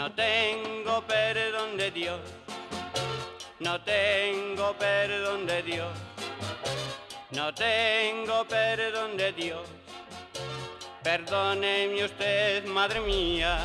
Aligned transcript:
No 0.00 0.10
tengo 0.12 1.02
perdón 1.02 1.76
de 1.76 1.90
Dios, 1.90 2.20
no 3.58 3.78
tengo 3.82 4.72
perdón 4.78 5.46
de 5.46 5.62
Dios, 5.62 5.92
no 7.32 7.52
tengo 7.52 8.46
perdón 8.48 9.18
de 9.18 9.30
Dios. 9.34 9.68
Perdóneme 11.02 12.02
usted, 12.02 12.64
madre 12.64 13.00
mía. 13.00 13.58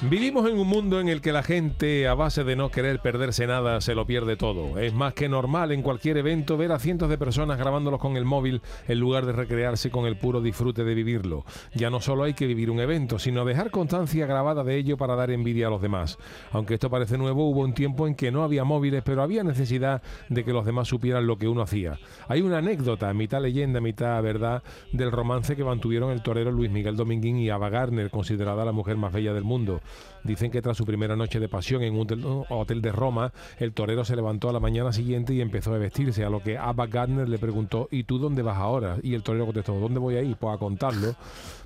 Vivimos 0.00 0.48
en 0.48 0.56
un 0.56 0.68
mundo 0.68 1.00
en 1.00 1.08
el 1.08 1.20
que 1.20 1.32
la 1.32 1.42
gente, 1.42 2.06
a 2.06 2.14
base 2.14 2.44
de 2.44 2.54
no 2.54 2.70
querer 2.70 3.00
perderse 3.00 3.48
nada, 3.48 3.80
se 3.80 3.96
lo 3.96 4.06
pierde 4.06 4.36
todo. 4.36 4.78
Es 4.78 4.94
más 4.94 5.12
que 5.12 5.28
normal 5.28 5.72
en 5.72 5.82
cualquier 5.82 6.18
evento 6.18 6.56
ver 6.56 6.70
a 6.70 6.78
cientos 6.78 7.08
de 7.08 7.18
personas 7.18 7.58
grabándolos 7.58 7.98
con 7.98 8.16
el 8.16 8.24
móvil 8.24 8.62
en 8.86 9.00
lugar 9.00 9.26
de 9.26 9.32
recrearse 9.32 9.90
con 9.90 10.06
el 10.06 10.16
puro 10.16 10.40
disfrute 10.40 10.84
de 10.84 10.94
vivirlo. 10.94 11.44
Ya 11.74 11.90
no 11.90 12.00
solo 12.00 12.22
hay 12.22 12.34
que 12.34 12.46
vivir 12.46 12.70
un 12.70 12.78
evento, 12.78 13.18
sino 13.18 13.44
dejar 13.44 13.72
constancia 13.72 14.24
grabada 14.26 14.62
de 14.62 14.76
ello 14.76 14.96
para 14.96 15.16
dar 15.16 15.32
envidia 15.32 15.66
a 15.66 15.70
los 15.70 15.82
demás. 15.82 16.16
Aunque 16.52 16.74
esto 16.74 16.90
parece 16.90 17.18
nuevo, 17.18 17.50
hubo 17.50 17.62
un 17.62 17.74
tiempo 17.74 18.06
en 18.06 18.14
que 18.14 18.30
no 18.30 18.44
había 18.44 18.62
móviles, 18.62 19.02
pero 19.04 19.20
había 19.20 19.42
necesidad 19.42 20.00
de 20.28 20.44
que 20.44 20.52
los 20.52 20.64
demás 20.64 20.86
supieran 20.86 21.26
lo 21.26 21.38
que 21.38 21.48
uno 21.48 21.62
hacía. 21.62 21.98
Hay 22.28 22.42
una 22.42 22.58
anécdota, 22.58 23.12
mitad 23.14 23.42
leyenda, 23.42 23.80
mitad 23.80 24.22
verdad, 24.22 24.62
del 24.92 25.10
romance 25.10 25.56
que 25.56 25.64
mantuvieron 25.64 26.12
el 26.12 26.22
torero 26.22 26.52
Luis 26.52 26.70
Miguel 26.70 26.94
Dominguín 26.94 27.38
y 27.38 27.50
Ava 27.50 27.68
Gardner, 27.68 28.10
considerada 28.10 28.64
la 28.64 28.70
mujer 28.70 28.96
más 28.96 29.12
bella 29.12 29.34
del 29.34 29.42
mundo. 29.42 29.80
Dicen 30.24 30.50
que 30.50 30.60
tras 30.60 30.76
su 30.76 30.84
primera 30.84 31.16
noche 31.16 31.40
de 31.40 31.48
pasión 31.48 31.82
en 31.82 31.94
un 31.94 32.44
hotel, 32.48 32.82
de 32.82 32.92
Roma, 32.92 33.32
el 33.58 33.72
torero 33.72 34.04
se 34.04 34.16
levantó 34.16 34.50
a 34.50 34.52
la 34.52 34.60
mañana 34.60 34.92
siguiente 34.92 35.32
y 35.32 35.40
empezó 35.40 35.74
a 35.74 35.78
vestirse, 35.78 36.24
a 36.24 36.30
lo 36.30 36.42
que 36.42 36.58
Abba 36.58 36.86
Gardner 36.86 37.28
le 37.28 37.38
preguntó, 37.38 37.88
¿y 37.90 38.04
tú 38.04 38.18
dónde 38.18 38.42
vas 38.42 38.58
ahora? 38.58 38.96
Y 39.02 39.14
el 39.14 39.22
torero 39.22 39.46
contestó, 39.46 39.74
¿dónde 39.78 40.00
voy 40.00 40.16
a 40.16 40.22
ir? 40.22 40.36
Pues 40.36 40.54
a 40.54 40.58
contarlo. 40.58 41.14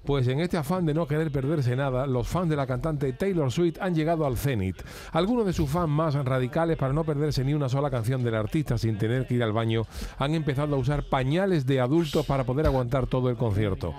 Pues 0.05 0.27
en 0.29 0.41
este 0.41 0.57
afán 0.57 0.85
de 0.85 0.95
no 0.95 1.07
querer 1.07 1.31
perderse 1.31 1.77
nada, 1.77 2.07
los 2.07 2.27
fans 2.27 2.51
de 2.51 2.57
la 2.57 2.67
cantante 2.67 3.13
Taylor 3.13 3.51
Swift 3.51 3.79
han 3.81 3.95
llegado 3.95 4.27
al 4.27 4.37
cenit. 4.37 4.77
Algunos 5.13 5.47
de 5.47 5.53
sus 5.53 5.71
fans 5.71 5.89
más 5.89 6.15
radicales, 6.15 6.77
para 6.77 6.93
no 6.93 7.05
perderse 7.05 7.45
ni 7.45 7.55
una 7.55 7.69
sola 7.69 7.91
canción 7.91 8.23
del 8.23 8.35
artista 8.35 8.79
sin 8.79 8.99
tener 8.99 9.27
que 9.27 9.35
ir 9.35 9.43
al 9.43 9.53
baño, 9.53 9.87
han 10.19 10.35
empezado 10.35 10.75
a 10.75 10.79
usar 10.79 11.05
pañales 11.05 11.67
de 11.67 11.81
adultos 11.81 12.27
para 12.27 12.45
poder 12.45 12.67
aguantar 12.67 13.07
todo 13.07 13.31
el 13.31 13.37
concierto. 13.37 13.95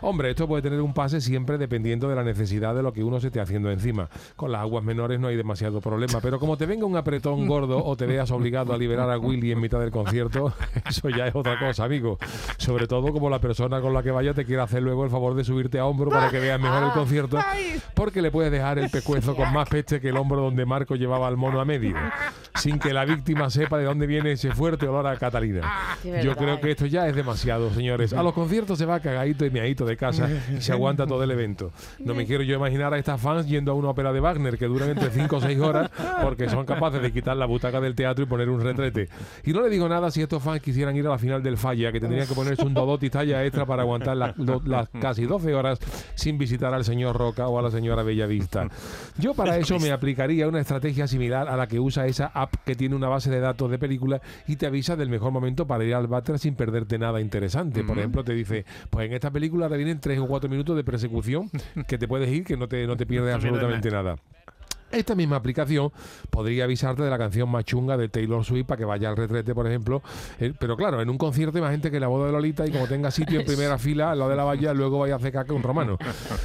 Hombre, 0.00 0.30
esto 0.30 0.46
puede 0.46 0.62
tener 0.62 0.80
un 0.80 0.94
pase 0.94 1.20
siempre 1.20 1.58
dependiendo 1.58 2.08
de 2.08 2.14
la 2.14 2.24
necesidad 2.24 2.74
de 2.74 2.82
lo 2.82 2.92
que 2.92 3.02
uno 3.02 3.20
se 3.20 3.28
esté 3.28 3.40
haciendo 3.40 3.70
encima. 3.70 4.08
Con 4.36 4.52
las 4.52 4.60
aguas 4.60 4.84
menores 4.84 5.18
no 5.20 5.28
hay 5.28 5.36
demasiado 5.36 5.80
problema, 5.80 6.20
pero 6.20 6.38
como 6.38 6.56
te 6.56 6.66
venga 6.66 6.86
un 6.86 6.96
apretón 6.96 7.46
gordo 7.46 7.84
o 7.84 7.96
te 7.96 8.06
veas 8.06 8.30
obligado 8.30 8.72
a 8.72 8.78
liberar 8.78 9.10
a 9.10 9.18
Willy 9.18 9.52
en 9.52 9.60
mitad 9.60 9.80
del 9.80 9.90
concierto, 9.90 10.52
eso 10.88 11.08
ya 11.08 11.26
es 11.26 11.34
otra 11.34 11.58
cosa, 11.58 11.84
amigo. 11.84 12.18
Sobre 12.56 12.86
todo 12.86 13.12
como 13.12 13.30
la 13.30 13.40
persona 13.40 13.80
con 13.80 13.92
la 13.92 14.02
que 14.02 14.10
vaya 14.10 14.34
te 14.34 14.44
quiere 14.44 14.62
hacer 14.62 14.82
luego 14.82 15.04
el 15.04 15.10
favor 15.10 15.34
de 15.34 15.44
subirte 15.44 15.78
a 15.78 15.86
hombro 15.86 16.10
para 16.10 16.30
que 16.30 16.38
veas 16.38 16.60
mejor 16.60 16.84
el 16.84 16.90
concierto, 16.90 17.38
porque 17.94 18.22
le 18.22 18.30
puedes 18.30 18.52
dejar 18.52 18.78
el 18.78 18.90
pescuezo 18.90 19.34
con 19.34 19.52
más 19.52 19.68
peste 19.68 20.00
que 20.00 20.10
el 20.10 20.16
hombro 20.16 20.40
donde 20.40 20.64
Marco 20.64 20.94
llevaba 20.96 21.26
al 21.28 21.36
mono 21.36 21.60
a 21.60 21.64
medio, 21.64 21.96
sin 22.54 22.78
que 22.78 22.92
la 22.92 23.04
víctima 23.04 23.50
sepa 23.50 23.78
de 23.78 23.84
dónde 23.84 24.06
viene 24.06 24.32
ese 24.32 24.52
fuerte 24.52 24.86
olor 24.86 25.06
a 25.06 25.16
Catalina. 25.16 25.96
Yo 26.22 26.36
creo 26.36 26.60
que 26.60 26.70
esto 26.70 26.86
ya 26.86 27.08
es 27.08 27.14
demasiado, 27.14 27.70
señores. 27.72 28.12
A 28.12 28.22
los 28.22 28.32
conciertos 28.32 28.78
se 28.78 28.86
va 28.86 29.00
cagadito 29.00 29.44
y 29.44 29.50
meadito 29.50 29.84
de 29.88 29.96
casa 29.96 30.28
y 30.56 30.60
se 30.60 30.72
aguanta 30.72 31.06
todo 31.06 31.22
el 31.22 31.30
evento. 31.30 31.72
No 31.98 32.14
me 32.14 32.26
quiero 32.26 32.42
yo 32.44 32.56
imaginar 32.56 32.94
a 32.94 32.98
estas 32.98 33.20
fans 33.20 33.46
yendo 33.46 33.72
a 33.72 33.74
una 33.74 33.90
ópera 33.90 34.12
de 34.12 34.20
Wagner 34.20 34.58
que 34.58 34.66
duran 34.66 34.90
entre 34.90 35.10
5 35.10 35.36
o 35.36 35.40
6 35.40 35.58
horas 35.60 35.90
porque 36.22 36.48
son 36.48 36.64
capaces 36.64 37.02
de 37.02 37.12
quitar 37.12 37.36
la 37.36 37.46
butaca 37.46 37.80
del 37.80 37.94
teatro 37.94 38.24
y 38.24 38.26
poner 38.26 38.48
un 38.48 38.60
retrete. 38.60 39.08
Y 39.44 39.52
no 39.52 39.62
le 39.62 39.70
digo 39.70 39.88
nada 39.88 40.10
si 40.10 40.22
estos 40.22 40.42
fans 40.42 40.60
quisieran 40.60 40.96
ir 40.96 41.06
a 41.06 41.10
la 41.10 41.18
final 41.18 41.42
del 41.42 41.56
Falla, 41.56 41.90
que 41.92 42.00
tendrían 42.00 42.26
que 42.26 42.34
ponerse 42.34 42.64
un 42.64 42.74
Dodoti 42.74 43.10
talla 43.10 43.44
extra 43.44 43.66
para 43.66 43.82
aguantar 43.82 44.16
las, 44.16 44.36
las 44.64 44.88
casi 45.00 45.24
12 45.24 45.54
horas 45.54 45.78
sin 46.14 46.38
visitar 46.38 46.72
al 46.74 46.84
señor 46.84 47.16
Roca 47.16 47.48
o 47.48 47.58
a 47.58 47.62
la 47.62 47.70
señora 47.70 48.02
Bellavista. 48.02 48.68
Yo 49.18 49.34
para 49.34 49.56
eso 49.56 49.78
me 49.78 49.90
aplicaría 49.90 50.48
una 50.48 50.60
estrategia 50.60 51.06
similar 51.06 51.48
a 51.48 51.56
la 51.56 51.66
que 51.66 51.80
usa 51.80 52.06
esa 52.06 52.26
app 52.26 52.54
que 52.64 52.74
tiene 52.74 52.94
una 52.94 53.08
base 53.08 53.30
de 53.30 53.40
datos 53.40 53.70
de 53.70 53.78
películas 53.78 54.20
y 54.46 54.56
te 54.56 54.66
avisa 54.66 54.96
del 54.96 55.08
mejor 55.08 55.32
momento 55.32 55.66
para 55.66 55.84
ir 55.84 55.94
al 55.94 56.06
váter 56.06 56.38
sin 56.38 56.54
perderte 56.54 56.98
nada 56.98 57.20
interesante. 57.20 57.84
Por 57.84 57.98
ejemplo, 57.98 58.24
te 58.24 58.34
dice, 58.34 58.64
pues 58.90 59.06
en 59.06 59.14
esta 59.14 59.30
película 59.30 59.68
vienen 59.78 60.00
tres 60.00 60.18
o 60.18 60.26
cuatro 60.26 60.50
minutos 60.50 60.76
de 60.76 60.84
persecución 60.84 61.50
que 61.88 61.96
te 61.98 62.06
puedes 62.06 62.28
ir, 62.30 62.44
que 62.44 62.56
no 62.56 62.68
te, 62.68 62.86
no 62.86 62.96
te 62.96 63.06
pierdes 63.06 63.34
absolutamente 63.34 63.90
nada. 63.90 64.16
Esta 64.90 65.14
misma 65.14 65.36
aplicación 65.36 65.92
podría 66.30 66.64
avisarte 66.64 67.02
de 67.02 67.10
la 67.10 67.18
canción 67.18 67.48
más 67.50 67.64
chunga 67.64 67.96
de 67.96 68.08
Taylor 68.08 68.44
Swift 68.44 68.66
para 68.66 68.78
que 68.78 68.84
vaya 68.84 69.08
al 69.08 69.16
retrete, 69.16 69.54
por 69.54 69.66
ejemplo. 69.66 70.02
Eh, 70.40 70.52
pero 70.58 70.76
claro, 70.76 71.00
en 71.00 71.10
un 71.10 71.18
concierto 71.18 71.58
hay 71.58 71.62
más 71.62 71.70
gente 71.70 71.90
que 71.90 72.00
la 72.00 72.08
boda 72.08 72.26
de 72.26 72.32
Lolita 72.32 72.66
y 72.66 72.70
como 72.70 72.86
tenga 72.86 73.10
sitio 73.10 73.40
en 73.40 73.46
primera 73.46 73.78
fila 73.78 74.12
al 74.12 74.18
lado 74.18 74.30
de 74.30 74.36
la 74.36 74.44
valla, 74.44 74.72
luego 74.72 75.00
vaya 75.00 75.14
a 75.14 75.16
hacer 75.16 75.32
caca 75.32 75.52
un 75.52 75.62
romano. 75.62 75.98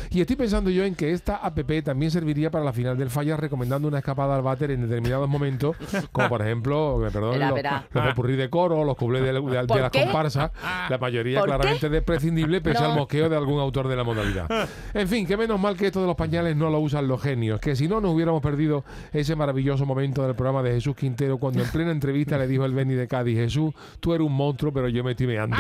Y 0.10 0.22
estoy 0.22 0.36
pensando 0.36 0.70
yo 0.70 0.84
en 0.84 0.96
que 0.96 1.12
esta 1.12 1.38
app 1.38 1.60
también 1.84 2.12
serviría 2.12 2.52
para 2.52 2.66
la 2.66 2.74
final 2.74 2.98
del 2.98 3.10
falla 3.10 3.38
recomendando 3.38 3.88
una 3.88 4.00
escapada 4.00 4.36
al 4.36 4.42
váter 4.42 4.72
en 4.72 4.82
determinados 4.82 5.30
momentos, 5.30 5.76
como 6.12 6.30
por 6.30 6.42
ejemplo, 6.42 7.00
perdón, 7.12 7.40
los, 7.40 8.16
los 8.16 8.38
de 8.38 8.50
coro, 8.50 8.84
los 8.84 8.98
cublés 8.98 9.24
de, 9.24 9.34
de, 9.34 9.82
las 9.82 9.92
comparsas, 9.92 10.52
la 10.90 10.98
mayoría 10.98 11.42
claramente 11.42 11.90
desprescindible 11.90 12.62
pese 12.62 12.84
al 12.84 12.96
mosqueo 12.96 13.30
de 13.30 13.38
algún 13.38 13.60
autor 13.60 13.88
de 13.88 13.96
la 13.96 14.04
modalidad. 14.04 14.48
En 14.94 15.08
fin, 15.08 15.26
que 15.26 15.36
menos 15.38 15.60
mal 15.60 15.76
que 15.76 15.88
esto 15.88 16.02
de 16.02 16.08
los 16.08 16.16
pañales 16.16 16.56
no 16.56 16.70
lo 16.70 16.80
usan 16.80 17.08
los 17.08 17.22
genios, 17.22 17.60
que 17.60 17.76
si 17.76 17.88
no 17.88 18.00
nos 18.00 18.14
hubiera 18.14 18.32
hemos 18.34 18.44
perdido 18.44 18.84
ese 19.12 19.36
maravilloso 19.36 19.86
momento 19.86 20.24
del 20.24 20.36
programa 20.36 20.64
de 20.64 20.72
Jesús 20.72 20.96
Quintero 20.96 21.38
cuando 21.38 21.64
en 21.64 21.70
plena 21.70 21.92
entrevista 21.92 22.38
le 22.38 22.48
dijo 22.48 22.66
el 22.66 22.74
Beni 22.74 22.96
de 22.96 23.08
Cádiz, 23.08 23.38
Jesús, 23.38 23.74
tú 24.00 24.14
eres 24.14 24.26
un 24.26 24.34
monstruo, 24.34 24.74
pero 24.74 24.90
yo 24.90 25.04
me 25.04 25.12
estoy 25.12 25.28
meando. 25.28 25.58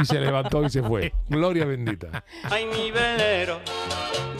Y 0.00 0.04
se 0.04 0.20
levantó 0.20 0.64
y 0.64 0.70
se 0.70 0.82
fue. 0.82 1.12
Gloria 1.28 1.64
bendita. 1.64 2.24
Ay, 2.44 2.66
mi 2.66 2.90
velero, 2.90 3.60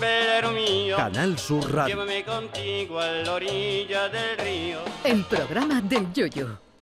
velero 0.00 0.53
mío. 0.53 0.97
Canal 0.97 1.38
Sur 1.38 1.72
Radio. 1.72 1.94
Llévame 1.94 2.25
contigo 2.25 2.98
a 2.98 3.06
la 3.09 3.32
orilla 3.34 4.09
del 4.09 4.38
río. 4.38 4.78
El 5.04 5.25
programa 5.25 5.81
del 5.81 6.12
Yoyo. 6.12 6.72